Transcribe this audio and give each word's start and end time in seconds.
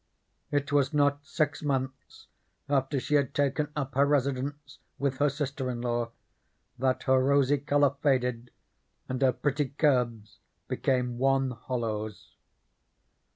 It 0.49 0.71
was 0.71 0.95
not 0.95 1.23
six 1.27 1.61
months 1.61 2.25
after 2.67 2.99
she 2.99 3.13
had 3.13 3.35
taken 3.35 3.71
up 3.75 3.93
her 3.93 4.03
residence 4.07 4.79
with 4.97 5.17
her 5.17 5.29
sister 5.29 5.69
in 5.69 5.79
law 5.79 6.09
that 6.79 7.03
her 7.03 7.23
rosy 7.23 7.59
colour 7.59 7.91
faded 8.01 8.49
and 9.07 9.21
her 9.21 9.31
pretty 9.31 9.69
curves 9.77 10.39
became 10.67 11.19
wan 11.19 11.51
hollows. 11.51 12.33